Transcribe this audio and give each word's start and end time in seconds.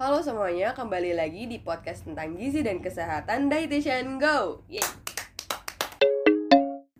Halo 0.00 0.24
semuanya, 0.24 0.72
kembali 0.72 1.12
lagi 1.12 1.44
di 1.44 1.60
podcast 1.60 2.08
tentang 2.08 2.32
gizi 2.32 2.64
dan 2.64 2.80
kesehatan 2.80 3.52
Dietitian 3.52 4.16
Go. 4.16 4.64
Yeay. 4.64 4.80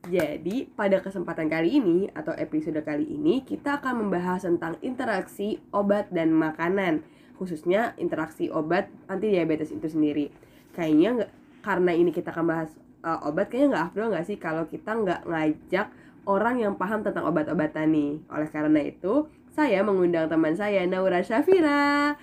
Jadi, 0.04 0.68
pada 0.68 1.00
kesempatan 1.00 1.48
kali 1.48 1.80
ini 1.80 2.12
atau 2.12 2.36
episode 2.36 2.76
kali 2.84 3.08
ini 3.08 3.40
kita 3.40 3.80
akan 3.80 4.04
membahas 4.04 4.44
tentang 4.44 4.76
interaksi 4.84 5.64
obat 5.72 6.12
dan 6.12 6.36
makanan, 6.36 7.00
khususnya 7.40 7.96
interaksi 7.96 8.52
obat 8.52 8.92
anti 9.08 9.32
diabetes 9.32 9.72
itu 9.72 9.88
sendiri. 9.88 10.28
Kayaknya 10.76 11.32
karena 11.64 11.96
ini 11.96 12.12
kita 12.12 12.36
akan 12.36 12.44
bahas 12.52 12.68
uh, 13.00 13.24
obat, 13.24 13.48
kayaknya 13.48 13.80
nggak 13.80 13.84
afdol 13.88 14.12
nggak 14.12 14.26
sih 14.28 14.36
kalau 14.36 14.68
kita 14.68 14.92
nggak 14.92 15.24
ngajak 15.24 15.88
orang 16.28 16.60
yang 16.60 16.76
paham 16.76 17.00
tentang 17.00 17.24
obat-obatan 17.24 17.96
nih. 17.96 18.20
Oleh 18.28 18.52
karena 18.52 18.84
itu, 18.84 19.24
saya 19.56 19.80
mengundang 19.80 20.28
teman 20.28 20.52
saya 20.52 20.84
Naura 20.84 21.24
Syafira. 21.24 22.20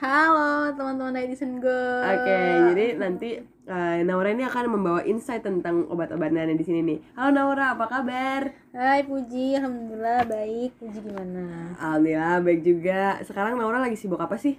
Halo 0.00 0.72
teman-teman 0.72 1.20
Edison 1.20 1.60
Go. 1.60 1.82
Oke, 2.00 2.40
jadi 2.72 2.86
nanti 2.96 3.44
uh, 3.68 4.00
Naura 4.00 4.32
ini 4.32 4.48
akan 4.48 4.72
membawa 4.72 5.00
insight 5.04 5.44
tentang 5.44 5.84
obat-obatan 5.92 6.56
di 6.56 6.64
sini 6.64 6.80
nih. 6.80 6.98
Halo 7.12 7.30
Naura, 7.36 7.76
apa 7.76 7.84
kabar? 7.90 8.56
Hai 8.72 9.04
Puji, 9.04 9.60
alhamdulillah 9.60 10.24
baik. 10.24 10.80
Puji 10.80 10.98
gimana? 11.04 11.76
Alhamdulillah 11.76 12.40
baik 12.40 12.60
juga. 12.64 13.20
Sekarang 13.26 13.60
Naura 13.60 13.84
lagi 13.84 14.00
sibuk 14.00 14.22
apa 14.22 14.40
sih? 14.40 14.56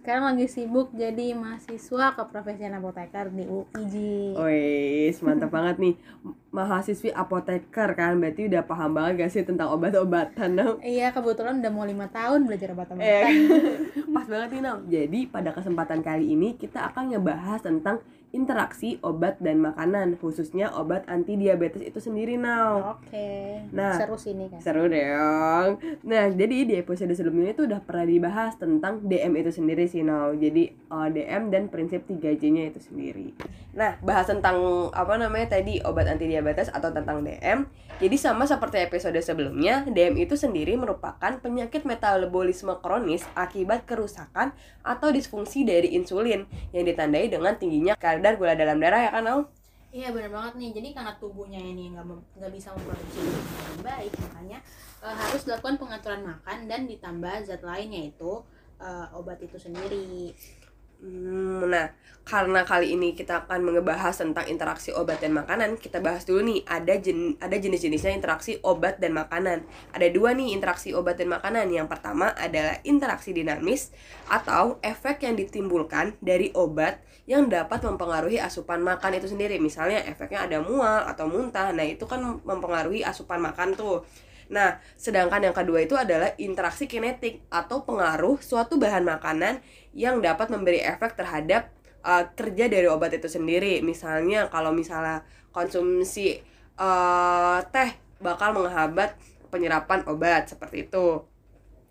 Sekarang 0.00 0.32
lagi 0.32 0.48
sibuk 0.48 0.96
jadi 0.96 1.36
mahasiswa 1.36 2.16
keprofesian 2.16 2.72
apoteker 2.72 3.28
di 3.36 3.44
UIJ. 3.44 3.94
Wih, 4.32 5.12
mantap 5.20 5.52
banget 5.60 5.76
nih. 5.76 5.94
Mahasiswi 6.48 7.12
apoteker 7.12 7.92
kan, 7.92 8.16
berarti 8.16 8.48
udah 8.48 8.64
paham 8.64 8.96
banget 8.96 9.12
gak 9.20 9.30
sih 9.36 9.44
tentang 9.44 9.68
obat-obatan, 9.76 10.56
Nau? 10.56 10.80
Iya, 10.80 11.12
kebetulan 11.12 11.60
udah 11.60 11.68
mau 11.68 11.84
lima 11.84 12.08
tahun 12.08 12.48
belajar 12.48 12.72
obat-obatan. 12.72 13.04
Eh, 13.04 13.28
pas 14.16 14.24
banget 14.24 14.48
nih, 14.56 14.62
Nau. 14.64 14.76
Jadi, 14.88 15.20
pada 15.28 15.52
kesempatan 15.52 16.00
kali 16.00 16.32
ini 16.32 16.56
kita 16.56 16.80
akan 16.88 17.12
ngebahas 17.12 17.60
tentang 17.60 18.00
interaksi 18.30 19.02
obat 19.02 19.42
dan 19.42 19.58
makanan, 19.58 20.14
khususnya 20.22 20.70
obat 20.78 21.02
anti 21.10 21.34
diabetes 21.34 21.82
itu 21.82 21.98
sendiri, 21.98 22.38
Nau. 22.38 22.98
Oke. 22.98 23.58
Nah, 23.74 23.98
seru 23.98 24.14
sih 24.14 24.32
ini 24.34 24.46
kan. 24.46 24.62
Seru 24.62 24.86
dong. 24.86 25.82
Nah, 26.06 26.30
jadi 26.30 26.56
di 26.62 26.74
episode 26.78 27.10
sebelumnya 27.10 27.58
itu 27.58 27.66
udah 27.66 27.82
pernah 27.82 28.06
dibahas 28.06 28.54
tentang 28.54 29.02
DM 29.02 29.34
itu 29.34 29.50
sendiri 29.50 29.90
sih, 29.90 30.06
Nau. 30.06 30.30
Jadi 30.38 30.70
uh, 30.94 31.10
DM 31.10 31.50
dan 31.50 31.66
prinsip 31.66 32.06
3J-nya 32.06 32.70
itu 32.70 32.78
sendiri. 32.78 33.34
Nah, 33.70 33.94
bahas 34.02 34.26
tentang 34.26 34.90
apa 34.90 35.14
namanya 35.14 35.54
tadi 35.54 35.78
obat 35.86 36.10
anti 36.10 36.26
diabetes 36.26 36.66
atau 36.74 36.90
tentang 36.90 37.22
DM. 37.22 37.70
Jadi 38.00 38.16
sama 38.16 38.48
seperti 38.48 38.82
episode 38.82 39.20
sebelumnya, 39.22 39.86
DM 39.86 40.18
itu 40.18 40.34
sendiri 40.34 40.74
merupakan 40.74 41.36
penyakit 41.38 41.86
metabolisme 41.86 42.72
kronis 42.82 43.22
akibat 43.36 43.86
kerusakan 43.86 44.56
atau 44.82 45.12
disfungsi 45.14 45.62
dari 45.62 45.94
insulin 45.94 46.48
yang 46.74 46.84
ditandai 46.88 47.30
dengan 47.30 47.54
tingginya 47.54 47.94
kadar 47.94 48.40
gula 48.40 48.56
dalam 48.58 48.80
darah 48.80 49.06
ya 49.06 49.10
kan, 49.14 49.22
Nau? 49.22 49.40
Iya 49.90 50.14
benar 50.14 50.30
banget 50.30 50.54
nih. 50.58 50.70
Jadi 50.74 50.88
karena 50.94 51.12
tubuhnya 51.18 51.58
ini 51.58 51.90
nggak 51.94 52.06
nggak 52.38 52.52
bisa 52.54 52.70
memproduksi 52.74 53.20
dengan 53.26 53.78
baik, 53.82 54.12
makanya 54.22 54.58
eh, 55.02 55.14
harus 55.14 55.42
dilakukan 55.46 55.76
pengaturan 55.82 56.22
makan 56.22 56.58
dan 56.70 56.86
ditambah 56.86 57.34
zat 57.42 57.62
lain 57.66 57.90
yaitu 57.90 58.42
eh, 58.78 59.06
obat 59.18 59.42
itu 59.42 59.58
sendiri. 59.58 60.30
Hmm, 61.00 61.64
nah, 61.72 61.96
karena 62.28 62.60
kali 62.68 62.92
ini 62.92 63.16
kita 63.16 63.48
akan 63.48 63.72
ngebahas 63.72 64.12
tentang 64.12 64.44
interaksi 64.52 64.92
obat 64.92 65.16
dan 65.24 65.32
makanan, 65.32 65.80
kita 65.80 66.04
bahas 66.04 66.28
dulu 66.28 66.44
nih 66.44 66.60
ada 66.68 66.92
jen 67.00 67.40
ada 67.40 67.56
jenis-jenisnya 67.56 68.12
interaksi 68.12 68.60
obat 68.60 69.00
dan 69.00 69.16
makanan. 69.16 69.64
Ada 69.96 70.12
dua 70.12 70.36
nih 70.36 70.52
interaksi 70.52 70.92
obat 70.92 71.16
dan 71.16 71.32
makanan. 71.32 71.72
Yang 71.72 71.88
pertama 71.88 72.36
adalah 72.36 72.84
interaksi 72.84 73.32
dinamis 73.32 73.96
atau 74.28 74.76
efek 74.84 75.24
yang 75.24 75.40
ditimbulkan 75.40 76.20
dari 76.20 76.52
obat 76.52 77.00
yang 77.24 77.48
dapat 77.48 77.80
mempengaruhi 77.80 78.36
asupan 78.36 78.84
makan 78.84 79.16
itu 79.16 79.32
sendiri. 79.32 79.56
Misalnya 79.56 80.04
efeknya 80.04 80.44
ada 80.44 80.60
mual 80.60 81.08
atau 81.08 81.24
muntah. 81.32 81.72
Nah, 81.72 81.88
itu 81.88 82.04
kan 82.04 82.20
mempengaruhi 82.44 83.00
asupan 83.08 83.40
makan 83.40 83.72
tuh. 83.72 84.04
Nah, 84.50 84.82
sedangkan 84.98 85.46
yang 85.46 85.54
kedua 85.54 85.86
itu 85.86 85.94
adalah 85.94 86.34
interaksi 86.36 86.90
kinetik 86.90 87.46
atau 87.48 87.86
pengaruh 87.86 88.42
suatu 88.42 88.76
bahan 88.82 89.06
makanan 89.06 89.62
yang 89.94 90.18
dapat 90.18 90.50
memberi 90.50 90.82
efek 90.82 91.14
terhadap 91.14 91.70
uh, 92.02 92.26
kerja 92.34 92.66
dari 92.66 92.90
obat 92.90 93.14
itu 93.14 93.30
sendiri. 93.30 93.78
Misalnya 93.80 94.50
kalau 94.50 94.74
misalnya 94.74 95.22
konsumsi 95.54 96.42
uh, 96.82 97.62
teh 97.70 97.94
bakal 98.18 98.58
menghambat 98.58 99.14
penyerapan 99.54 100.02
obat 100.10 100.50
seperti 100.50 100.90
itu. 100.90 101.22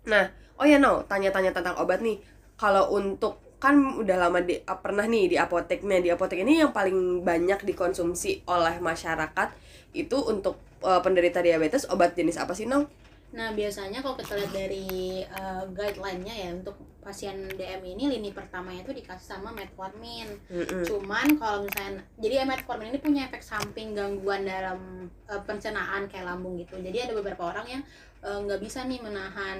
Nah, 0.04 0.28
oh 0.60 0.66
ya 0.68 0.76
no, 0.76 1.04
tanya-tanya 1.08 1.56
tentang 1.56 1.80
obat 1.80 2.04
nih. 2.04 2.20
Kalau 2.60 2.92
untuk 2.92 3.40
kan 3.60 3.76
udah 3.76 4.16
lama 4.16 4.40
di 4.44 4.56
uh, 4.56 4.78
pernah 4.80 5.08
nih 5.08 5.32
di 5.32 5.36
apoteknya 5.40 6.00
di 6.00 6.08
apotek 6.12 6.44
ini 6.44 6.60
yang 6.60 6.72
paling 6.72 7.24
banyak 7.24 7.60
dikonsumsi 7.64 8.44
oleh 8.48 8.80
masyarakat 8.80 9.48
itu 9.92 10.18
untuk 10.22 10.58
uh, 10.82 11.02
penderita 11.02 11.42
diabetes 11.42 11.86
obat 11.90 12.14
jenis 12.14 12.38
apa 12.38 12.54
sih 12.54 12.66
Nong? 12.66 12.86
Nah, 13.30 13.54
biasanya 13.54 14.02
kalau 14.02 14.18
kita 14.18 14.34
lihat 14.34 14.52
dari 14.52 15.22
uh, 15.22 15.62
guideline-nya 15.70 16.34
ya 16.34 16.48
untuk 16.50 16.74
pasien 17.00 17.48
DM 17.56 17.80
ini 17.96 18.12
lini 18.12 18.30
pertamanya 18.34 18.82
itu 18.82 18.92
dikasih 18.92 19.38
sama 19.38 19.54
metformin. 19.54 20.26
Mm-mm. 20.50 20.82
Cuman 20.82 21.38
kalau 21.38 21.64
misalnya 21.64 22.02
jadi 22.18 22.42
metformin 22.42 22.90
ini 22.90 23.00
punya 23.00 23.30
efek 23.30 23.40
samping 23.40 23.94
gangguan 23.94 24.42
dalam 24.42 25.06
uh, 25.30 25.42
pencernaan 25.46 26.10
kayak 26.10 26.26
lambung 26.26 26.58
gitu. 26.58 26.74
Jadi 26.82 26.98
ada 27.06 27.14
beberapa 27.14 27.54
orang 27.54 27.66
yang 27.70 27.82
uh, 28.26 28.38
nggak 28.42 28.60
bisa 28.60 28.82
nih 28.82 28.98
menahan 28.98 29.58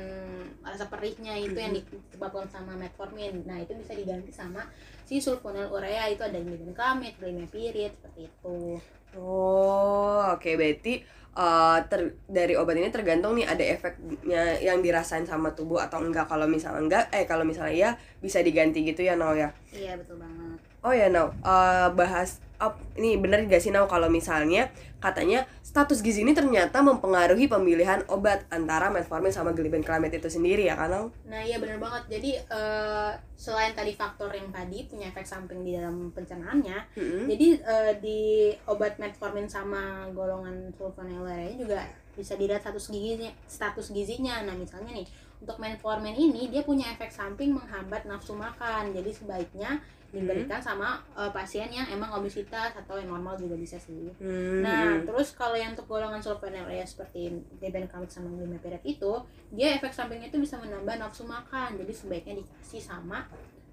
rasa 0.66 0.90
perihnya 0.90 1.38
itu 1.38 1.56
yang 1.56 1.72
disebabkan 1.72 2.50
sama 2.50 2.74
metformin. 2.74 3.46
Nah, 3.46 3.62
itu 3.62 3.78
bisa 3.78 3.94
diganti 3.94 4.34
sama 4.34 4.66
si 5.06 5.22
sulfonylurea 5.22 6.10
itu 6.10 6.26
ada 6.26 6.42
glibenclamid, 6.42 7.22
glimepirid 7.22 7.94
seperti 7.94 8.26
itu. 8.26 8.82
Oh, 9.18 10.22
oke 10.30 10.50
berarti 10.54 11.02
uh, 11.34 11.78
ter- 11.90 12.14
dari 12.30 12.54
obat 12.54 12.78
ini 12.78 12.90
tergantung 12.94 13.34
nih 13.34 13.46
ada 13.46 13.64
efeknya 13.64 14.58
yang 14.62 14.82
dirasain 14.84 15.26
sama 15.26 15.54
tubuh 15.54 15.82
atau 15.82 15.98
enggak. 15.98 16.30
Kalau 16.30 16.46
misalnya 16.46 16.80
enggak, 16.82 17.04
eh 17.14 17.24
kalau 17.26 17.42
misalnya 17.42 17.74
ya 17.74 17.90
bisa 18.22 18.38
diganti 18.42 18.86
gitu 18.86 19.02
ya 19.02 19.18
Nau 19.18 19.34
ya. 19.34 19.50
Iya, 19.74 19.98
betul 19.98 20.22
banget. 20.22 20.58
Oh 20.80 20.94
ya 20.94 21.06
Nau, 21.10 21.34
uh, 21.42 21.88
bahas 21.92 22.38
up 22.60 22.76
ini 22.94 23.16
bener 23.16 23.48
gak 23.48 23.58
sih 23.64 23.72
Nau 23.72 23.88
kalau 23.88 24.12
misalnya 24.12 24.68
katanya 25.00 25.48
status 25.64 26.04
gizi 26.04 26.20
ini 26.20 26.36
ternyata 26.36 26.84
mempengaruhi 26.84 27.48
pemilihan 27.48 28.04
obat 28.12 28.44
antara 28.52 28.92
metformin 28.92 29.32
sama 29.32 29.56
glibenclamid 29.56 30.12
itu 30.12 30.28
sendiri 30.28 30.68
ya 30.68 30.76
kan 30.76 30.92
Nau? 30.92 31.04
Nah 31.24 31.40
iya 31.40 31.56
bener 31.56 31.80
banget. 31.80 32.20
Jadi 32.20 32.36
eh, 32.36 33.12
selain 33.34 33.72
tadi 33.72 33.96
faktor 33.96 34.28
yang 34.36 34.52
tadi 34.52 34.84
punya 34.84 35.08
efek 35.08 35.24
samping 35.24 35.64
di 35.64 35.72
dalam 35.72 36.12
pencernaannya, 36.12 36.78
Mm-mm. 37.00 37.24
jadi 37.32 37.48
eh, 37.64 37.92
di 37.98 38.20
obat 38.68 39.00
metformin 39.00 39.48
sama 39.48 40.04
golongan 40.12 40.68
sulfonylurea 40.76 41.56
juga 41.56 41.80
bisa 42.16 42.34
dilihat 42.34 42.62
status 42.62 42.90
gizinya. 42.90 43.30
Status 43.46 43.86
gizinya. 43.90 44.42
Nah 44.44 44.54
misalnya 44.54 44.94
nih 44.94 45.06
untuk 45.40 45.56
metformin 45.56 46.12
ini 46.12 46.52
dia 46.52 46.60
punya 46.62 46.92
efek 46.92 47.08
samping 47.08 47.54
menghambat 47.56 48.04
nafsu 48.04 48.36
makan. 48.36 48.92
Jadi 48.92 49.10
sebaiknya 49.12 49.80
diberikan 50.10 50.58
sama 50.58 50.98
eh, 51.14 51.30
pasien 51.30 51.70
yang 51.70 51.86
emang 51.86 52.10
obesitas 52.18 52.74
atau 52.74 52.98
yang 52.98 53.14
normal 53.14 53.38
juga 53.38 53.54
bisa 53.54 53.78
sih. 53.78 54.10
Hmm, 54.18 54.58
Nah, 54.58 54.98
hmm. 54.98 55.06
terus 55.06 55.38
kalau 55.38 55.54
yang 55.54 55.70
untuk 55.78 55.86
golongan 55.86 56.18
sulfonylurea 56.18 56.82
seperti 56.82 57.30
glibenclamid 57.62 58.10
sama 58.10 58.26
glimepirid 58.34 58.82
itu, 58.82 59.12
dia 59.54 59.78
efek 59.78 59.94
sampingnya 59.94 60.26
itu 60.34 60.42
bisa 60.42 60.58
menambah 60.58 60.98
nafsu 60.98 61.22
makan. 61.22 61.78
Jadi 61.78 61.92
sebaiknya 61.94 62.34
dikasih 62.42 62.82
sama 62.82 63.22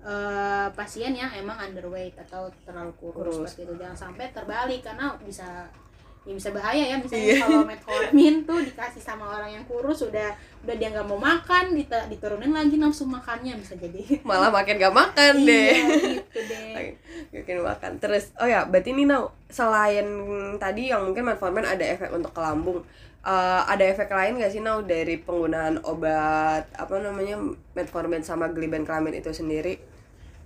eh, 0.06 0.70
pasien 0.78 1.18
yang 1.18 1.34
emang 1.34 1.58
underweight 1.58 2.14
atau 2.22 2.54
terlalu 2.62 2.94
kurus, 3.02 3.34
Kurus. 3.34 3.50
seperti 3.58 3.74
itu. 3.74 3.74
Jangan 3.82 3.98
sampai 3.98 4.26
terbalik 4.30 4.86
karena 4.86 5.18
bisa 5.18 5.66
ya 6.28 6.36
bisa 6.36 6.52
bahaya 6.52 6.84
ya 6.84 6.96
misalnya 7.00 7.24
Iya. 7.24 7.40
kalau 7.40 7.64
metformin 7.64 8.36
tuh 8.44 8.60
dikasih 8.60 9.00
sama 9.00 9.32
orang 9.32 9.48
yang 9.48 9.64
kurus 9.64 10.04
udah 10.04 10.36
udah 10.68 10.76
dia 10.76 10.92
nggak 10.92 11.08
mau 11.08 11.16
makan 11.16 11.72
diturunin 12.12 12.52
lagi 12.52 12.76
nafsu 12.76 13.08
makannya 13.08 13.56
bisa 13.56 13.80
jadi 13.80 14.20
malah 14.28 14.52
makin 14.52 14.76
gak 14.76 14.92
makan 14.92 15.34
deh. 15.48 15.72
iya 15.72 16.20
gitu 16.20 16.40
deh 16.44 16.92
Bikin 17.34 17.64
makan 17.64 17.96
terus. 17.98 18.36
Oh 18.38 18.48
ya, 18.48 18.68
berarti 18.68 18.92
nih 18.92 19.08
Nau, 19.08 19.32
selain 19.48 20.04
tadi 20.60 20.92
yang 20.92 21.08
mungkin 21.08 21.24
metformin 21.26 21.64
ada 21.64 21.82
efek 21.82 22.12
untuk 22.12 22.36
ke 22.36 22.42
lambung, 22.44 22.84
eh, 23.24 23.62
ada 23.64 23.84
efek 23.84 24.12
lain 24.12 24.36
gak 24.38 24.52
sih 24.52 24.60
Nau 24.60 24.84
dari 24.84 25.16
penggunaan 25.18 25.80
obat 25.84 26.68
apa 26.76 26.94
namanya 27.00 27.40
metformin 27.72 28.20
sama 28.20 28.52
glibenclamid 28.52 29.16
itu 29.16 29.32
sendiri? 29.32 29.80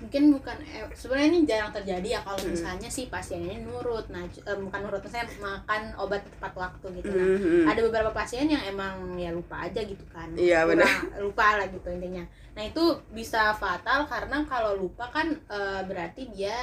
Mungkin 0.01 0.33
bukan 0.33 0.57
eh, 0.65 0.83
sebenarnya 0.91 1.27
ini 1.29 1.39
jarang 1.45 1.69
terjadi 1.69 2.07
ya 2.17 2.19
kalau 2.21 2.41
Hmm. 2.41 2.51
misalnya 2.51 2.89
si 2.89 3.05
pasien 3.05 3.37
ini 3.39 3.61
nurut 3.61 4.09
nah 4.09 4.25
eh, 4.25 4.57
bukan 4.57 4.79
nurut 4.81 4.99
misalnya 4.99 5.29
makan 5.37 5.93
obat 5.95 6.25
tepat 6.27 6.53
waktu 6.57 6.85
gitu 6.97 7.09
nah. 7.09 7.27
Mhm. 7.37 7.69
ada 7.69 7.79
beberapa 7.85 8.09
pasien 8.11 8.45
yang 8.45 8.65
emang 8.65 9.13
ya 9.15 9.29
lupa 9.29 9.61
aja 9.61 9.77
gitu 9.79 10.01
kan. 10.09 10.33
Iya, 10.33 10.65
benar. 10.65 10.89
Kurang- 10.89 11.21
lupa 11.21 11.47
lah 11.55 11.67
gitu 11.67 11.87
intinya. 11.87 12.25
Nah 12.51 12.63
itu 12.63 12.83
bisa 13.13 13.53
fatal 13.53 14.03
karena 14.05 14.41
kalau 14.43 14.73
lupa 14.75 15.05
kan 15.07 15.29
eh, 15.31 15.81
berarti 15.85 16.27
dia 16.29 16.57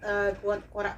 eh, 0.00 0.32
kurang 0.40 0.96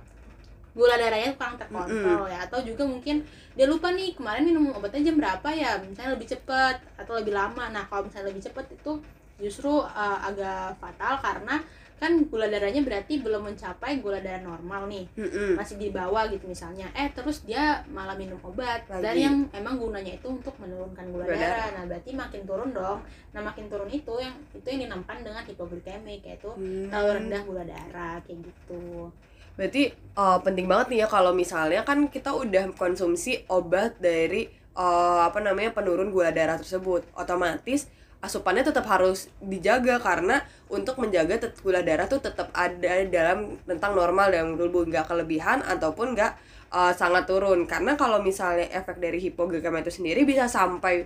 gula 0.74 0.94
darahnya 0.94 1.34
kurang 1.34 1.54
terkontrol 1.54 2.26
ya. 2.26 2.38
Atau 2.42 2.62
juga 2.62 2.82
mungkin 2.82 3.22
dia 3.52 3.66
lupa 3.66 3.90
nih 3.90 4.14
kemarin 4.14 4.42
minum 4.42 4.70
obatnya 4.70 5.06
jam 5.06 5.18
berapa 5.18 5.48
ya? 5.50 5.78
Misalnya 5.80 6.14
lebih 6.14 6.26
cepat 6.28 6.78
atau 6.96 7.18
lebih 7.18 7.30
lama. 7.30 7.66
Nah 7.68 7.86
kalau 7.86 8.06
misalnya 8.06 8.30
lebih 8.30 8.42
cepat 8.42 8.70
itu 8.70 8.92
justru 9.40 9.70
uh, 9.82 10.18
agak 10.22 10.78
fatal 10.78 11.18
karena 11.22 11.56
kan 11.94 12.10
gula 12.26 12.50
darahnya 12.50 12.82
berarti 12.82 13.22
belum 13.22 13.54
mencapai 13.54 14.02
gula 14.02 14.18
darah 14.18 14.42
normal 14.42 14.90
nih. 14.90 15.06
Mm-mm. 15.14 15.54
masih 15.54 15.78
di 15.78 15.88
bawah 15.94 16.26
gitu 16.28 16.44
misalnya. 16.50 16.90
Eh 16.92 17.08
terus 17.14 17.46
dia 17.46 17.86
malah 17.88 18.18
minum 18.18 18.36
obat. 18.42 18.84
Lagi. 18.90 19.00
dan 19.00 19.14
yang 19.14 19.36
emang 19.54 19.78
gunanya 19.78 20.12
itu 20.18 20.26
untuk 20.26 20.52
menurunkan 20.58 21.06
gula, 21.14 21.24
Gula 21.30 21.38
darah. 21.38 21.68
nah 21.80 21.84
berarti 21.86 22.10
makin 22.12 22.42
turun 22.44 22.70
dong. 22.74 22.98
Nah 23.32 23.40
makin 23.40 23.64
turun 23.70 23.88
itu 23.88 24.14
yang 24.20 24.34
itu 24.52 24.66
yang 24.66 24.80
dinamakan 24.90 25.22
dengan 25.22 25.42
hipoglikemik 25.46 26.20
yaitu 26.26 26.50
terlalu 26.90 27.10
rendah 27.24 27.42
gula 27.46 27.62
darah 27.64 28.14
kayak 28.26 28.38
gitu. 28.42 29.08
Berarti 29.54 29.82
uh, 30.18 30.38
penting 30.42 30.66
banget 30.66 30.86
nih 30.90 30.98
ya 31.00 31.08
kalau 31.08 31.30
misalnya 31.30 31.86
kan 31.86 32.10
kita 32.10 32.34
udah 32.34 32.74
konsumsi 32.74 33.46
obat 33.46 34.02
dari 34.02 34.50
uh, 34.74 35.30
apa 35.30 35.38
namanya 35.38 35.70
penurun 35.70 36.10
gula 36.10 36.34
darah 36.34 36.58
tersebut, 36.58 37.06
otomatis 37.14 37.86
asupannya 38.24 38.64
tetap 38.64 38.88
harus 38.88 39.28
dijaga 39.38 40.00
karena 40.00 40.40
untuk 40.72 40.96
menjaga 40.96 41.38
gula 41.60 41.84
darah 41.84 42.08
tuh 42.08 42.24
tetap 42.24 42.48
ada 42.56 43.04
dalam 43.06 43.60
rentang 43.68 43.92
normal 43.92 44.32
dalam 44.32 44.56
tubuh 44.56 44.88
nggak 44.88 45.06
kelebihan 45.06 45.60
ataupun 45.60 46.16
nggak 46.16 46.32
uh, 46.72 46.92
sangat 46.96 47.28
turun 47.28 47.68
karena 47.68 47.94
kalau 47.94 48.24
misalnya 48.24 48.66
efek 48.72 48.98
dari 48.98 49.20
hipoglikemia 49.20 49.84
itu 49.84 49.92
sendiri 50.00 50.24
bisa 50.24 50.48
sampai 50.48 51.04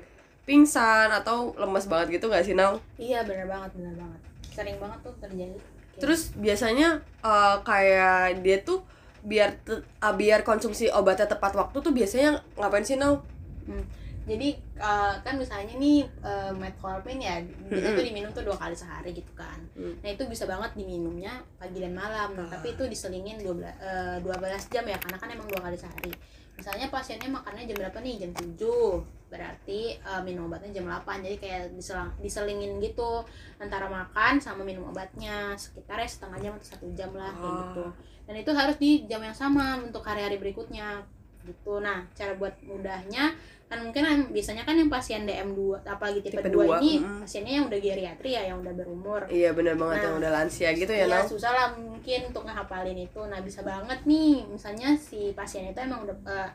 pingsan 0.49 1.13
atau 1.13 1.53
lemes 1.61 1.85
banget 1.91 2.23
gitu 2.23 2.33
nggak 2.33 2.45
sih 2.47 2.57
Nau? 2.57 2.81
iya 2.97 3.21
benar 3.27 3.45
banget 3.45 3.71
benar 3.77 3.95
banget 4.01 4.21
sering 4.55 4.77
banget 4.81 4.99
tuh 5.05 5.15
terjadi 5.21 5.59
Kayak 5.99 6.15
Terus 6.15 6.23
biasanya 6.39 6.89
eh, 7.27 7.57
kayak 7.67 8.47
dia 8.47 8.63
tuh 8.63 8.87
biar 9.27 9.59
ah, 9.99 10.15
biar 10.15 10.47
konsumsi 10.47 10.87
obatnya 10.95 11.27
tepat 11.27 11.59
waktu 11.59 11.83
tuh 11.83 11.91
biasanya 11.91 12.39
ngapain 12.55 12.87
sih 12.87 12.95
Nau? 12.95 13.19
Hmm. 13.67 13.83
Jadi 14.29 14.49
uh, 14.77 15.17
kan 15.25 15.35
misalnya 15.35 15.73
nih 15.75 16.05
uh, 16.21 16.53
metformin 16.53 17.17
ya 17.19 17.41
biasanya 17.67 17.97
tuh 17.97 18.05
diminum 18.05 18.31
tuh 18.31 18.45
dua 18.45 18.55
kali 18.55 18.77
sehari 18.77 19.17
gitu 19.17 19.33
kan. 19.33 19.57
Hmm. 19.73 19.97
Nah 20.05 20.09
itu 20.13 20.29
bisa 20.29 20.45
banget 20.45 20.77
diminumnya 20.77 21.41
pagi 21.57 21.81
dan 21.81 21.97
malam. 21.97 22.37
Nah, 22.37 22.45
Ah. 22.45 22.51
tapi 22.55 22.77
itu 22.77 22.85
diselingin 22.85 23.41
12 23.41 23.65
eh, 23.65 24.17
12 24.21 24.69
jam 24.69 24.85
ya 24.85 25.01
karena 25.01 25.17
kan 25.17 25.29
emang 25.33 25.49
dua 25.49 25.65
kali 25.65 25.75
sehari. 25.75 26.13
Misalnya 26.59 26.91
pasiennya 26.91 27.31
makannya 27.31 27.65
jam 27.65 27.77
berapa 27.79 27.99
nih? 27.99 28.15
Jam 28.19 28.31
7. 28.35 29.31
Berarti 29.31 29.81
uh, 30.03 30.21
minum 30.21 30.51
obatnya 30.51 30.75
jam 30.75 30.85
8. 30.85 31.23
Jadi 31.23 31.37
kayak 31.39 31.63
diselang, 31.73 32.11
diselingin 32.19 32.83
gitu 32.83 33.23
antara 33.57 33.87
makan 33.87 34.43
sama 34.43 34.67
minum 34.67 34.91
obatnya 34.91 35.55
sekitar 35.55 35.97
ya 35.97 36.09
setengah 36.09 36.39
jam 36.43 36.53
atau 36.59 36.67
satu 36.67 36.87
jam 36.93 37.15
lah 37.15 37.31
kayak 37.33 37.47
Ah. 37.49 37.61
gitu. 37.65 37.85
Dan 38.27 38.35
itu 38.37 38.51
harus 38.53 38.77
di 38.77 38.91
jam 39.07 39.23
yang 39.23 39.33
sama 39.33 39.79
untuk 39.81 40.03
hari-hari 40.03 40.37
berikutnya 40.37 41.01
gitu. 41.49 41.81
Nah, 41.81 42.05
cara 42.13 42.37
buat 42.37 42.53
mudahnya 42.63 43.33
kan 43.69 43.85
mungkin 43.85 44.01
kan 44.01 44.19
biasanya 44.33 44.65
kan 44.65 44.81
yang 44.81 44.89
pasien 44.89 45.29
DM2 45.29 45.85
apalagi 45.85 46.25
tipe, 46.25 46.41
Tipe 46.41 46.49
2 46.49 46.57
dua, 46.57 46.81
ini 46.81 47.05
mm. 47.05 47.21
pasiennya 47.21 47.53
yang 47.61 47.67
udah 47.69 47.77
geriatri 47.77 48.31
ya 48.33 48.43
yang 48.49 48.65
udah 48.65 48.73
berumur 48.73 49.21
Iya 49.29 49.53
bener 49.53 49.77
banget 49.77 49.97
Nah, 50.01 50.05
yang 50.09 50.17
udah 50.25 50.31
lansia 50.33 50.73
gitu 50.73 50.89
ya 50.89 51.05
Iya, 51.05 51.21
Nau? 51.21 51.29
susah 51.29 51.53
lah 51.53 51.67
mungkin 51.77 52.33
untuk 52.33 52.49
ngehafalin 52.49 52.97
itu 52.97 53.21
nah 53.29 53.45
bisa 53.45 53.61
banget 53.61 54.01
nih 54.09 54.41
misalnya 54.49 54.97
si 54.97 55.37
pasien 55.37 55.69
itu 55.69 55.77
emang 55.85 56.01
udah 56.09 56.17
eh, 56.17 56.49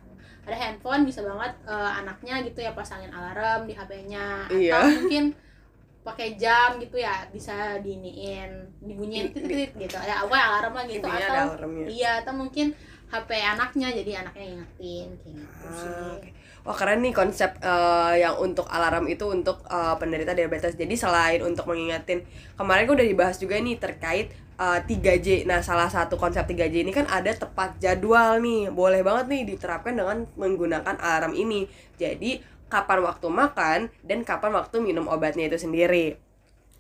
ada 0.50 0.57
handphone 0.57 1.06
bisa 1.06 1.22
banget 1.22 1.54
eh, 1.69 1.92
anaknya 2.01 2.36
gitu 2.50 2.60
ya 2.66 2.74
pasangin 2.74 3.13
alarm 3.13 3.69
di 3.69 3.78
HP-nya 3.78 4.50
Iya. 4.50 4.74
atau 4.74 4.89
mungkin 5.06 5.24
pakai 6.04 6.34
jam 6.34 6.81
gitu 6.81 6.98
ya 6.98 7.30
bisa 7.30 7.78
diniin 7.80 8.74
dibunyiin 8.81 9.30
Di- 9.31 9.38
titit 9.38 9.72
gitu 9.78 9.96
ya 10.01 10.25
apa 10.25 10.36
alarm 10.36 10.74
lah 10.81 10.86
gitu 10.89 11.06
atau 11.06 11.30
ada 11.30 11.44
iya 11.88 12.25
atau 12.25 12.34
mungkin 12.36 12.74
HP 13.13 13.30
anaknya 13.38 13.94
jadi 13.94 14.25
anaknya 14.25 14.57
ingetin 14.57 15.07
kayak 15.21 15.36
gitu 15.38 15.65
Ah, 15.69 15.77
sih 15.77 15.89
oke. 16.18 16.30
Wah 16.63 16.74
keren 16.74 17.04
nih 17.04 17.13
konsep 17.13 17.51
eh, 17.62 18.13
yang 18.24 18.39
untuk 18.42 18.65
alarm 18.65 19.06
itu 19.06 19.27
untuk 19.30 19.62
eh, 19.69 19.95
penderita 20.01 20.33
diabetes. 20.33 20.74
Jadi 20.74 20.95
selain 20.98 21.44
untuk 21.45 21.69
mengingatin, 21.69 22.25
kemarin 22.57 22.88
gue 22.88 22.95
udah 22.98 23.10
dibahas 23.13 23.38
juga 23.38 23.60
nih 23.60 23.77
terkait 23.77 24.31
eh, 24.57 24.80
3J. 24.88 25.44
Nah 25.45 25.60
salah 25.62 25.92
satu 25.92 26.15
konsep 26.18 26.42
3J 26.48 26.88
ini 26.88 26.95
kan 26.95 27.06
ada 27.06 27.30
tepat 27.36 27.77
jadwal 27.77 28.39
nih. 28.42 28.71
Boleh 28.71 29.04
banget 29.04 29.30
nih 29.30 29.42
diterapkan 29.54 29.94
dengan 29.94 30.24
menggunakan 30.33 30.95
alarm 30.98 31.36
ini. 31.36 31.68
Jadi 32.00 32.39
kapan 32.71 33.06
waktu 33.06 33.27
makan 33.30 33.80
dan 34.01 34.25
kapan 34.25 34.56
waktu 34.57 34.81
minum 34.81 35.06
obatnya 35.06 35.45
itu 35.51 35.60
sendiri. 35.62 36.18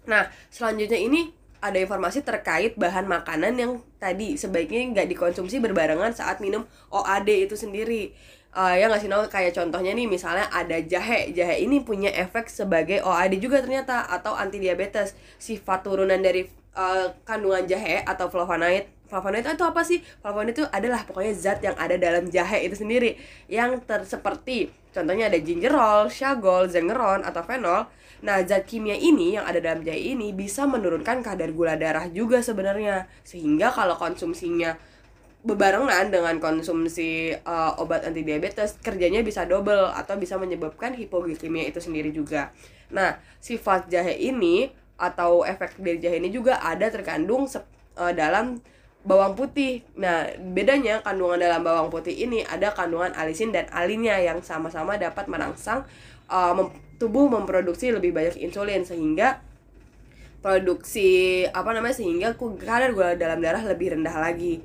Nah 0.09 0.31
selanjutnya 0.49 0.97
ini 0.97 1.42
ada 1.63 1.79
informasi 1.79 2.27
terkait 2.27 2.75
bahan 2.75 3.07
makanan 3.07 3.55
yang 3.55 3.71
tadi 3.95 4.35
sebaiknya 4.35 4.83
nggak 4.91 5.07
dikonsumsi 5.15 5.63
berbarengan 5.63 6.11
saat 6.11 6.43
minum 6.43 6.67
OAD 6.91 7.47
itu 7.47 7.55
sendiri. 7.55 8.11
Eh, 8.53 8.75
ya 8.77 8.85
nggak 8.85 9.01
sih 9.01 9.09
kayak 9.09 9.55
contohnya 9.55 9.95
nih 9.95 10.05
misalnya 10.11 10.51
ada 10.51 10.75
jahe. 10.83 11.31
Jahe 11.31 11.63
ini 11.63 11.79
punya 11.81 12.11
efek 12.11 12.51
sebagai 12.51 12.99
OAD 13.01 13.39
juga 13.39 13.63
ternyata 13.63 14.03
atau 14.11 14.35
anti 14.35 14.59
diabetes. 14.59 15.15
Sifat 15.39 15.87
turunan 15.87 16.19
dari 16.19 16.62
eh, 16.77 17.07
kandungan 17.25 17.65
jahe 17.65 18.01
atau 18.03 18.27
flavonoid 18.29 18.85
flavonoid 19.09 19.45
itu 19.45 19.65
apa 19.65 19.81
sih 19.85 19.99
flavonoid 20.21 20.57
itu 20.57 20.65
adalah 20.73 21.05
pokoknya 21.05 21.33
zat 21.37 21.59
yang 21.61 21.77
ada 21.77 21.95
dalam 21.97 22.25
jahe 22.29 22.65
itu 22.65 22.75
sendiri 22.77 23.17
yang 23.49 23.77
ter 23.85 24.01
seperti 24.05 24.73
contohnya 24.93 25.29
ada 25.29 25.39
gingerol, 25.41 26.09
shagol, 26.09 26.69
zengeron 26.69 27.25
atau 27.25 27.41
fenol 27.41 27.89
Nah, 28.23 28.39
zat 28.47 28.63
kimia 28.63 28.95
ini 28.95 29.35
yang 29.35 29.43
ada 29.43 29.59
dalam 29.59 29.83
jahe 29.83 30.15
ini 30.15 30.31
bisa 30.31 30.63
menurunkan 30.63 31.19
kadar 31.19 31.51
gula 31.51 31.75
darah 31.75 32.07
juga 32.07 32.39
sebenarnya. 32.39 33.11
Sehingga 33.27 33.67
kalau 33.67 33.99
konsumsinya 33.99 34.79
bebarengan 35.43 36.07
dengan 36.07 36.39
konsumsi 36.39 37.35
uh, 37.43 37.75
obat 37.83 38.07
anti 38.07 38.23
diabetes, 38.23 38.79
kerjanya 38.79 39.19
bisa 39.27 39.43
double 39.43 39.91
atau 39.91 40.15
bisa 40.15 40.39
menyebabkan 40.39 40.95
hipoglikemia 40.95 41.67
itu 41.67 41.83
sendiri 41.83 42.15
juga. 42.15 42.55
Nah, 42.95 43.19
sifat 43.43 43.91
jahe 43.91 44.15
ini 44.15 44.71
atau 44.97 45.43
efek 45.43 45.81
dari 45.81 45.99
jahe 45.99 46.21
ini 46.21 46.29
juga 46.29 46.61
ada 46.61 46.87
terkandung 46.87 47.49
uh, 47.49 48.13
dalam 48.13 48.61
bawang 49.03 49.35
putih. 49.35 49.83
Nah, 49.99 50.31
bedanya 50.55 51.03
kandungan 51.03 51.35
dalam 51.35 51.61
bawang 51.61 51.91
putih 51.91 52.15
ini 52.15 52.45
ada 52.47 52.71
kandungan 52.71 53.11
alisin 53.13 53.51
dan 53.51 53.67
alinnya 53.75 54.15
yang 54.23 54.39
sama-sama 54.39 54.95
dapat 54.95 55.27
merangsang 55.27 55.83
uh, 56.31 56.55
mem- 56.55 56.71
tubuh 56.95 57.27
memproduksi 57.27 57.91
lebih 57.91 58.15
banyak 58.15 58.39
insulin 58.39 58.87
sehingga 58.87 59.43
produksi 60.39 61.43
apa 61.51 61.71
namanya 61.75 61.95
sehingga 61.99 62.35
kadar 62.35 62.91
gula 62.95 63.15
dalam 63.19 63.43
darah 63.43 63.63
lebih 63.63 63.95
rendah 63.95 64.15
lagi. 64.19 64.63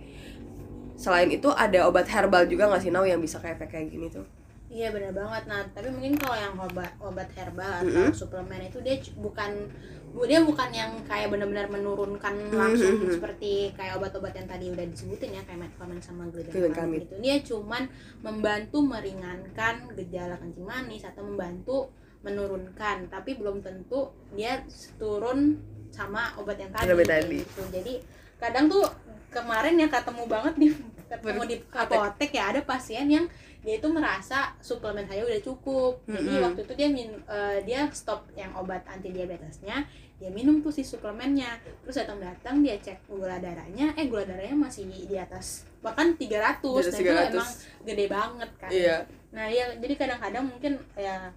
Selain 0.99 1.31
itu 1.31 1.51
ada 1.55 1.87
obat 1.87 2.11
herbal 2.11 2.47
juga 2.51 2.67
nggak 2.67 2.83
sih 2.83 2.91
Nau 2.91 3.07
yang 3.07 3.23
bisa 3.23 3.39
kayak 3.39 3.63
efek 3.63 3.75
kayak 3.75 3.87
gini 3.91 4.11
tuh? 4.11 4.27
Iya 4.69 4.93
benar 4.93 5.13
banget. 5.13 5.43
Nah, 5.47 5.65
tapi 5.73 5.89
mungkin 5.89 6.15
kalau 6.15 6.37
yang 6.37 6.55
obat 6.55 6.93
obat 7.01 7.29
herbal 7.33 7.81
atau 7.81 8.13
suplemen 8.13 8.61
itu 8.63 8.79
dia 8.81 9.01
bukan 9.17 9.65
bu- 10.09 10.25
dia 10.25 10.41
bukan 10.41 10.69
yang 10.71 10.93
kayak 11.05 11.29
benar-benar 11.29 11.69
menurunkan 11.69 12.33
langsung 12.51 13.01
Mhm. 13.01 13.13
seperti 13.13 13.53
kayak 13.73 13.97
obat-obat 13.97 14.33
yang 14.35 14.45
tadi 14.45 14.69
udah 14.69 14.85
disebutin 14.85 15.37
ya 15.37 15.43
kayak 15.43 15.61
metformin 15.63 16.01
sama 16.01 16.29
Glutamate. 16.29 16.53
glutamate 16.55 17.01
gitu. 17.03 17.15
Dia 17.19 17.37
cuman 17.43 17.83
membantu 18.21 18.79
meringankan 18.83 19.75
gejala 19.95 20.37
kencing 20.37 20.65
manis 20.65 21.03
atau 21.03 21.25
membantu 21.25 21.89
menurunkan, 22.21 23.09
tapi 23.09 23.35
belum 23.35 23.61
tentu 23.61 24.11
dia 24.33 24.61
turun 24.97 25.57
sama 25.89 26.37
obat 26.37 26.57
yang 26.57 26.69
tadi. 26.71 26.89
Obat 26.89 27.09
tadi. 27.09 27.41
gitu. 27.41 27.63
Jadi 27.71 27.95
kadang 28.37 28.69
tuh 28.69 28.85
kemarin 29.29 29.77
ya 29.77 29.89
ketemu 29.89 30.25
banget 30.25 30.55
di 30.57 30.69
ketemu 31.09 31.41
di 31.43 31.57
apotek 31.71 32.31
ya 32.31 32.45
ada 32.49 32.61
pasien 32.63 33.09
yang 33.09 33.25
dia 33.59 33.75
itu 33.77 33.89
merasa 33.89 34.55
suplemen 34.59 35.03
saya 35.03 35.23
udah 35.23 35.41
cukup 35.41 35.99
jadi 36.05 36.23
Mm-mm. 36.31 36.45
waktu 36.45 36.61
itu 36.63 36.73
dia 36.75 36.89
min 36.89 37.11
eh, 37.21 37.59
dia 37.63 37.91
stop 37.91 38.31
yang 38.33 38.55
obat 38.55 38.87
anti 38.87 39.11
diabetesnya 39.11 39.83
dia 40.17 40.31
minum 40.31 40.59
tuh 40.59 40.71
si 40.71 40.83
suplemennya 40.83 41.59
terus 41.81 41.95
datang 41.97 42.19
datang 42.19 42.59
dia 42.59 42.75
cek 42.77 43.07
gula 43.07 43.39
darahnya 43.39 43.95
eh 43.95 44.07
gula 44.07 44.23
darahnya 44.25 44.55
masih 44.57 44.87
di 44.87 45.15
atas 45.15 45.63
bahkan 45.79 46.11
300 46.13 46.19
Di 46.19 46.35
atas 46.37 46.59
dan 46.89 47.01
itu 47.01 47.07
300. 47.07 47.31
emang 47.31 47.51
gede 47.85 48.07
banget 48.09 48.51
kan 48.57 48.71
Iya. 48.71 48.97
nah 49.31 49.47
ya 49.47 49.65
jadi 49.75 49.95
kadang-kadang 49.95 50.45
mungkin 50.45 50.73
ya 50.95 51.31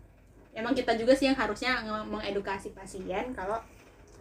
emang 0.51 0.73
kita 0.73 0.93
juga 0.95 1.13
sih 1.13 1.25
yang 1.25 1.37
harusnya 1.37 1.79
nge- 1.79 2.07
mengedukasi 2.07 2.71
pasien 2.71 3.05
kalau 3.31 3.61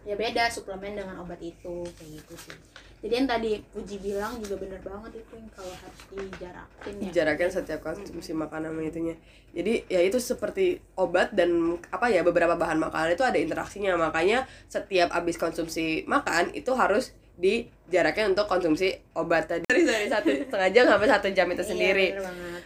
ya 0.01 0.13
beda 0.13 0.45
suplemen 0.47 0.93
dengan 0.93 1.17
obat 1.17 1.37
itu 1.37 1.81
kayak 1.91 2.11
gitu 2.17 2.33
sih 2.39 2.57
jadi 3.01 3.13
yang 3.17 3.27
tadi 3.27 3.51
Puji 3.73 3.97
bilang 3.97 4.37
juga 4.37 4.61
bener 4.61 4.77
banget 4.77 5.25
itu 5.25 5.33
yang 5.33 5.49
kalau 5.49 5.73
harus 5.73 6.01
dijarakin 6.13 6.93
ya 6.93 7.03
Dijarakan 7.09 7.49
setiap 7.49 7.79
konsumsi 7.81 8.31
makanan 8.31 8.77
itunya. 8.79 9.17
Jadi 9.51 9.89
ya 9.89 10.05
itu 10.05 10.21
seperti 10.21 10.77
obat 10.93 11.33
dan 11.33 11.49
apa 11.89 12.07
ya 12.07 12.21
beberapa 12.21 12.53
bahan 12.53 12.77
makanan 12.77 13.17
itu 13.17 13.25
ada 13.25 13.41
interaksinya. 13.41 13.97
Makanya 13.97 14.45
setiap 14.69 15.11
habis 15.11 15.35
konsumsi 15.35 16.05
makan 16.05 16.53
itu 16.53 16.69
harus 16.77 17.11
dijarakin 17.41 18.37
untuk 18.37 18.45
konsumsi 18.45 18.93
obat 19.17 19.49
tadi 19.49 19.65
dari 19.69 19.81
dari 19.81 20.05
satu 20.05 20.29
setengah 20.29 20.69
jam 20.69 20.85
sampai 20.85 21.07
satu 21.09 21.27
jam 21.33 21.47
itu 21.49 21.57
Iya, 21.57 21.69
sendiri. 21.73 22.07
banget. 22.15 22.61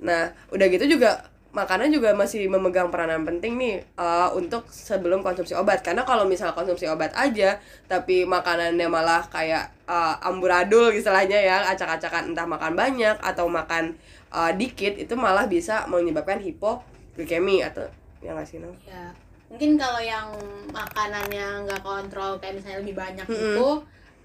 Nah, 0.00 0.22
udah 0.48 0.66
gitu 0.72 0.96
juga 0.96 1.28
makanan 1.50 1.90
juga 1.90 2.14
masih 2.14 2.46
memegang 2.46 2.90
peranan 2.94 3.26
penting 3.26 3.58
nih 3.58 3.82
uh, 3.98 4.30
untuk 4.34 4.66
sebelum 4.70 5.22
konsumsi 5.22 5.54
obat. 5.58 5.82
Karena 5.82 6.06
kalau 6.06 6.26
misal 6.26 6.54
konsumsi 6.54 6.86
obat 6.86 7.10
aja, 7.18 7.58
tapi 7.90 8.22
makanannya 8.22 8.86
malah 8.86 9.26
kayak 9.26 9.70
uh, 9.90 10.14
amburadul 10.22 10.94
istilahnya 10.94 11.38
ya, 11.42 11.56
acak-acakan 11.70 12.30
entah 12.34 12.46
makan 12.46 12.78
banyak 12.78 13.18
atau 13.18 13.50
makan 13.50 13.98
uh, 14.30 14.54
dikit, 14.54 14.94
itu 14.94 15.14
malah 15.18 15.50
bisa 15.50 15.90
menyebabkan 15.90 16.38
hipoglikemi 16.38 17.66
atau 17.66 17.90
ya 18.20 18.36
nggak 18.36 18.46
sih 18.46 18.60
Nang? 18.60 18.76
ya 18.84 19.08
mungkin 19.50 19.74
kalau 19.74 19.98
yang 19.98 20.28
makanannya 20.70 21.66
nggak 21.66 21.82
kontrol 21.82 22.38
kayak 22.38 22.60
misalnya 22.60 22.78
lebih 22.84 22.94
banyak 22.94 23.26
Mm-mm. 23.26 23.56
itu 23.56 23.68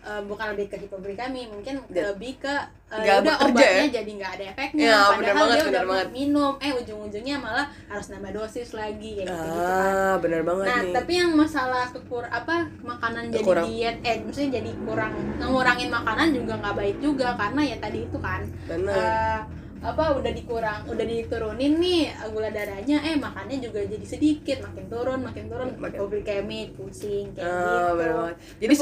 eh, 0.05 0.21
bukan 0.21 0.45
lebih 0.53 0.67
ke 0.67 0.77
hipoglikemi 0.79 1.43
mungkin 1.45 1.81
Ya. 1.89 2.07
lebih 2.07 2.37
ke 2.37 2.53
eh, 2.85 3.01
Nggak 3.01 3.17
udah 3.19 3.35
obatnya 3.43 3.87
jadi 3.91 4.11
nggak 4.13 4.31
ada 4.31 4.45
efeknya. 4.47 4.85
Ya, 4.85 4.99
bener 5.09 5.09
padahal 5.25 5.35
banget, 5.35 5.49
dia 5.51 5.65
bener 5.65 5.73
udah 5.75 5.85
banget. 5.89 6.07
minum 6.11 6.53
eh 6.59 6.71
ujung-ujungnya 6.75 7.35
malah 7.37 7.65
harus 7.85 8.05
nambah 8.07 8.31
dosis 8.31 8.69
lagi 8.71 9.11
kayak 9.15 9.25
gitu, 9.25 9.41
gitu 9.43 9.59
kan 9.59 9.91
ah 9.91 10.15
bener 10.17 10.41
banget 10.41 10.65
Nah, 10.65 10.79
nih. 10.79 10.93
tapi 10.93 11.13
yang 11.15 11.31
masalah 11.33 11.85
kekur 11.89 12.23
apa 12.23 12.55
makanan 12.81 13.23
jadi 13.29 13.51
diet 13.63 13.95
eh 14.01 14.15
maksudnya 14.19 14.51
jadi 14.55 14.71
kurang 14.79 15.11
ngurangin 15.39 15.89
makanan 15.89 16.27
juga 16.31 16.53
nggak 16.55 16.75
baik 16.75 16.97
juga 16.99 17.27
karena 17.33 17.61
ya 17.63 17.77
tadi 17.77 17.99
itu 18.03 18.17
kan 18.17 18.41
bener. 18.63 18.93
eh, 18.93 19.41
apa 19.81 20.03
udah 20.13 20.31
dikurang 20.31 20.81
udah 20.87 21.05
diturunin 21.05 21.73
nih 21.75 22.03
gula 22.27 22.49
darahnya 22.49 23.01
eh 23.03 23.13
makannya 23.15 23.57
juga 23.59 23.81
jadi 23.83 24.01
sedikit 24.03 24.57
makin 24.63 24.85
turun 24.87 25.19
makin 25.21 25.45
turun 25.45 25.67
Makin- 25.71 25.93
hipoglikemik 25.95 26.73
pusing 26.73 27.29
kayak 27.31 27.45
Ah, 27.45 27.53
gitu. 27.53 27.93
bener 27.95 28.11
banget. 28.15 28.35
Jadi 28.59 28.73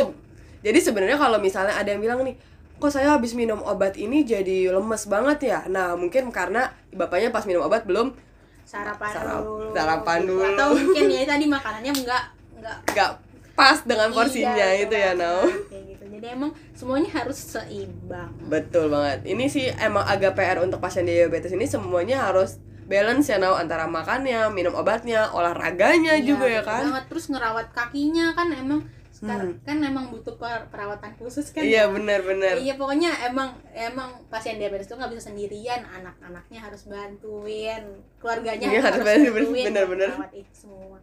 jadi 0.64 0.80
sebenarnya 0.80 1.18
kalau 1.18 1.38
misalnya 1.38 1.76
ada 1.76 1.88
yang 1.88 2.00
bilang 2.00 2.24
nih, 2.24 2.40
kok 2.74 2.90
saya 2.90 3.12
habis 3.12 3.32
minum 3.32 3.60
obat 3.62 3.94
ini 3.96 4.24
jadi 4.24 4.72
lemes 4.72 5.06
banget 5.06 5.40
ya. 5.46 5.60
Nah, 5.68 5.94
mungkin 5.94 6.28
karena 6.30 6.66
bapaknya 6.90 7.30
pas 7.30 7.44
minum 7.44 7.62
obat 7.62 7.84
belum 7.84 8.16
sarapan 8.64 9.12
Sarap- 9.12 9.44
dulu 9.44 9.70
sarapan 9.72 10.20
dulu. 10.24 10.44
atau 10.50 10.68
mungkin 10.74 11.06
ya 11.10 11.28
tadi 11.28 11.46
makanannya 11.46 11.92
enggak 11.94 12.24
enggak 12.54 12.78
nggak 12.88 13.12
pas 13.54 13.78
dengan 13.84 14.10
porsinya 14.10 14.56
Iya, 14.56 14.82
itu 14.82 14.96
ya, 14.96 15.12
Nau. 15.14 15.44
kayak 15.68 15.84
gitu 15.86 16.04
jadi 16.10 16.28
emang 16.32 16.50
semuanya 16.74 17.12
harus 17.14 17.38
seimbang 17.38 18.32
Betul 18.44 18.88
banget. 18.88 19.28
Ini 19.28 19.46
sih 19.46 19.68
emang 19.70 20.02
agak 20.04 20.34
PR 20.34 20.58
untuk 20.60 20.80
pasien 20.80 21.04
diabetes 21.04 21.52
ini 21.52 21.64
semuanya 21.64 22.24
harus 22.24 22.58
balance 22.84 23.28
ya 23.28 23.38
Nau 23.38 23.54
antara 23.54 23.86
makannya, 23.86 24.48
minum 24.50 24.74
obatnya, 24.74 25.28
olahraganya 25.30 26.16
Iya, 26.16 26.26
juga 26.26 26.48
ya 26.48 26.62
kan. 26.62 26.88
banget. 26.90 27.04
terus 27.08 27.26
ngerawat 27.28 27.68
kakinya 27.70 28.32
kan 28.32 28.48
emang 28.50 28.82
sekarang 29.24 29.56
Hmm. 29.56 29.64
kan 29.64 29.78
emang 29.80 30.12
butuh 30.12 30.36
per- 30.36 30.68
perawatan 30.68 31.16
khusus 31.16 31.56
kan 31.56 31.64
Iya 31.64 31.88
benar-benar. 31.88 32.60
Iya 32.60 32.76
pokoknya 32.76 33.24
emang 33.24 33.56
emang 33.72 34.20
pasien 34.28 34.60
diabetes 34.60 34.92
itu 34.92 35.00
nggak 35.00 35.16
bisa 35.16 35.32
sendirian 35.32 35.80
anak-anaknya 35.88 36.60
harus 36.60 36.84
bantuin 36.92 37.84
keluarganya 38.20 38.68
Iya, 38.68 38.82
harus 38.84 39.00
bantuin, 39.00 39.72
merawat 39.72 40.32
itu 40.36 40.52
semua 40.52 41.00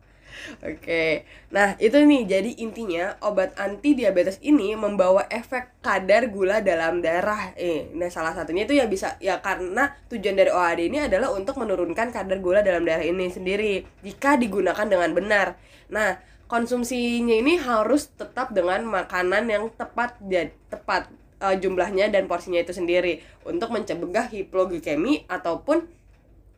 Oke, 0.65 1.29
nah 1.53 1.77
itu 1.77 2.01
nih 2.01 2.25
jadi 2.25 2.51
intinya 2.65 3.13
obat 3.21 3.53
anti 3.61 3.93
diabetes 3.93 4.41
ini 4.41 4.73
membawa 4.73 5.29
efek 5.29 5.69
kadar 5.85 6.33
gula 6.33 6.65
dalam 6.65 7.05
darah. 7.05 7.53
Eh, 7.61 7.93
nah 7.93 8.09
salah 8.09 8.33
satunya 8.33 8.65
itu 8.65 8.73
ya 8.73 8.89
bisa 8.89 9.21
ya 9.21 9.39
karena 9.45 9.93
tujuan 10.09 10.37
dari 10.37 10.49
OAD 10.49 10.81
ini 10.89 10.99
adalah 11.03 11.29
untuk 11.31 11.61
menurunkan 11.61 12.09
kadar 12.09 12.41
gula 12.41 12.65
dalam 12.65 12.89
darah 12.89 13.05
ini 13.05 13.29
sendiri 13.29 13.85
jika 14.01 14.41
digunakan 14.41 14.87
dengan 14.89 15.13
benar. 15.13 15.47
Nah 15.93 16.17
konsumsinya 16.51 17.39
ini 17.39 17.63
harus 17.63 18.11
tetap 18.11 18.51
dengan 18.51 18.83
makanan 18.83 19.47
yang 19.47 19.71
tepat 19.71 20.19
dan 20.19 20.51
tepat 20.67 21.07
eh, 21.39 21.55
jumlahnya 21.63 22.11
dan 22.11 22.27
porsinya 22.27 22.59
itu 22.59 22.75
sendiri. 22.75 23.23
Untuk 23.47 23.71
mencegah 23.71 24.27
hipoglikemi 24.27 25.23
ataupun 25.31 25.87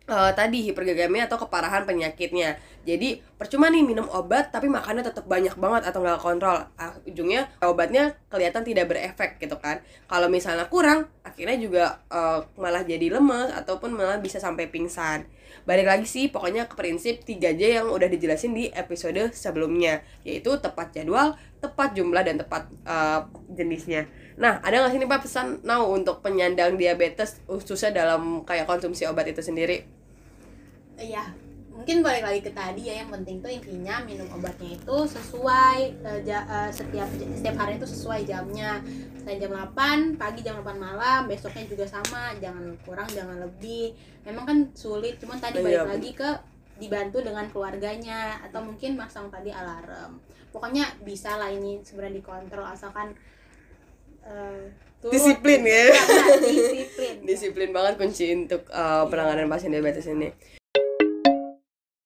eh, 0.09 0.33
tadi 0.35 0.71
hiperglikemi 0.71 1.23
atau 1.23 1.39
keparahan 1.39 1.87
penyakitnya. 1.87 2.59
Jadi 2.83 3.23
percuma 3.39 3.71
nih 3.71 3.87
minum 3.87 4.11
obat 4.11 4.51
tapi 4.51 4.67
makannya 4.67 5.07
tetap 5.07 5.31
banyak 5.31 5.55
banget 5.55 5.83
atau 5.87 6.03
nggak 6.03 6.19
kontrol. 6.19 6.59
Ah, 6.75 6.93
ujungnya 7.07 7.47
obatnya 7.63 8.19
kelihatan 8.27 8.67
tidak 8.67 8.91
berefek 8.91 9.39
gitu 9.39 9.55
kan. 9.63 9.79
Kalau 10.11 10.27
misalnya 10.27 10.67
kurang, 10.67 11.07
akhirnya 11.23 11.57
juga 11.63 11.85
eh, 12.11 12.41
malah 12.59 12.83
jadi 12.83 13.07
lemes 13.15 13.55
ataupun 13.55 13.95
malah 13.95 14.19
bisa 14.19 14.43
sampai 14.43 14.67
pingsan. 14.67 15.27
Balik 15.63 15.87
lagi 15.87 16.07
sih 16.09 16.27
pokoknya 16.33 16.67
ke 16.67 16.75
prinsip 16.75 17.23
3J 17.23 17.63
yang 17.83 17.87
udah 17.87 18.09
dijelasin 18.11 18.51
di 18.57 18.67
episode 18.75 19.31
sebelumnya, 19.31 20.03
yaitu 20.27 20.59
tepat 20.59 20.91
jadwal, 20.91 21.39
tepat 21.63 21.95
jumlah 21.95 22.23
dan 22.27 22.37
tepat 22.43 22.67
eh, 22.83 23.21
jenisnya. 23.55 24.11
Nah, 24.39 24.61
ada 24.65 24.75
nggak 24.81 24.93
sih 24.93 24.99
nih 25.01 25.11
Pak 25.11 25.21
pesan 25.25 25.47
now 25.65 25.83
untuk 25.89 26.21
penyandang 26.25 26.77
diabetes 26.81 27.41
khususnya 27.49 27.91
dalam 27.93 28.45
kayak 28.49 28.67
konsumsi 28.71 29.05
obat 29.09 29.27
itu 29.29 29.41
sendiri? 29.45 29.85
Iya 30.99 31.25
mungkin 31.73 32.05
balik 32.05 32.21
lagi 32.29 32.41
ke 32.45 32.53
tadi 32.53 32.85
ya 32.85 33.01
yang 33.01 33.09
penting 33.09 33.41
tuh 33.41 33.49
intinya 33.49 34.05
minum 34.05 34.29
obatnya 34.37 34.77
itu 34.77 34.97
sesuai 35.09 35.79
eh, 36.05 36.21
ja- 36.29 36.45
eh, 36.45 36.69
setiap 36.69 37.09
setiap 37.33 37.57
hari 37.57 37.81
itu 37.81 37.89
sesuai 37.89 38.29
jamnya. 38.29 38.85
Misalnya 39.17 39.39
jam 39.43 39.51
8 39.57 39.99
pagi 40.21 40.45
jam 40.45 40.61
8 40.61 40.77
malam 40.79 41.21
besoknya 41.33 41.65
juga 41.73 41.89
sama 41.89 42.37
jangan 42.45 42.77
kurang 42.85 43.09
jangan 43.09 43.41
lebih. 43.41 43.97
Memang 44.29 44.45
kan 44.45 44.59
sulit 44.77 45.17
cuman 45.17 45.41
tadi 45.41 45.59
Iya, 45.59 45.61
balik 45.65 45.85
lagi 45.89 46.11
ke 46.13 46.29
dibantu 46.77 47.25
dengan 47.25 47.49
keluarganya 47.49 48.37
atau 48.45 48.61
mungkin 48.69 48.95
masang 49.01 49.33
tadi 49.33 49.49
alarm. 49.49 50.21
Pokoknya 50.53 50.85
bisa 51.09 51.41
lah 51.41 51.49
ini 51.49 51.81
sebenarnya 51.81 52.21
dikontrol 52.21 52.69
asalkan 52.69 53.17
eh, 54.27 54.71
turut 55.03 55.13
Disiplin 55.15 55.63
ya. 55.67 55.93
Disiplin 56.43 57.15
Disiplin 57.29 57.71
banget 57.71 57.95
kunci 57.99 58.33
untuk 58.35 58.67
uh, 58.71 59.07
penanganan 59.11 59.51
pasien 59.51 59.75
diabetes 59.75 60.07
ini. 60.07 60.31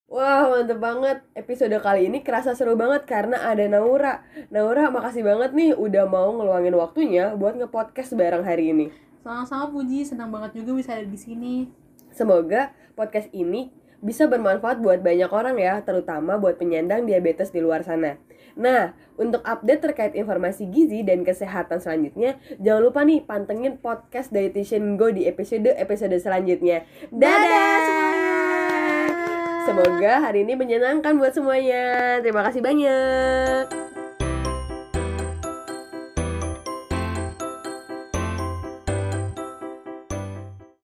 Wah, 0.08 0.49
mantep 0.49 0.80
banget. 0.80 1.20
Episode 1.37 1.76
kali 1.85 2.08
ini 2.08 2.25
kerasa 2.25 2.56
seru 2.56 2.73
banget 2.73 3.04
karena 3.04 3.52
ada 3.52 3.68
Naura. 3.68 4.25
Naura, 4.49 4.88
makasih 4.88 5.20
banget 5.20 5.52
nih 5.52 5.76
udah 5.76 6.08
mau 6.08 6.32
ngeluangin 6.32 6.73
waktunya 6.73 7.37
buat 7.37 7.52
nge-podcast 7.61 8.16
bareng 8.16 8.40
hari 8.40 8.73
ini. 8.73 8.88
sama-sama 9.26 9.75
Puji 9.75 10.06
senang 10.06 10.30
banget 10.30 10.62
juga 10.62 10.78
bisa 10.78 10.94
ada 10.94 11.02
di 11.02 11.18
sini 11.18 11.66
Semoga 12.14 12.70
podcast 12.94 13.26
ini 13.35 13.75
bisa 14.05 14.29
bermanfaat 14.29 14.81
buat 14.81 15.00
banyak 15.00 15.31
orang 15.33 15.57
ya, 15.61 15.81
terutama 15.85 16.37
buat 16.37 16.57
penyandang 16.61 17.05
diabetes 17.05 17.53
di 17.53 17.61
luar 17.61 17.85
sana. 17.85 18.17
Nah, 18.57 18.97
untuk 19.21 19.45
update 19.45 19.85
terkait 19.93 20.12
informasi 20.17 20.69
gizi 20.73 21.05
dan 21.05 21.25
kesehatan 21.25 21.76
selanjutnya, 21.76 22.41
jangan 22.57 22.83
lupa 22.88 23.05
nih 23.05 23.21
pantengin 23.21 23.76
podcast 23.76 24.33
Dietitian 24.33 24.97
Go 24.97 25.12
di 25.12 25.29
episode-episode 25.29 26.17
selanjutnya. 26.17 26.88
Dadah! 27.12 28.57
Semoga 29.69 30.25
hari 30.25 30.47
ini 30.47 30.57
menyenangkan 30.57 31.21
buat 31.21 31.37
semuanya. 31.37 32.17
Terima 32.25 32.47
kasih 32.49 32.65
banyak. 32.65 33.86